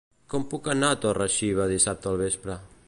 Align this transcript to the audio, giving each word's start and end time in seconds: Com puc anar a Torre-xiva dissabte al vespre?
Com 0.33 0.45
puc 0.53 0.69
anar 0.73 0.89
a 0.95 0.99
Torre-xiva 1.03 1.69
dissabte 1.75 2.13
al 2.13 2.21
vespre? 2.25 2.61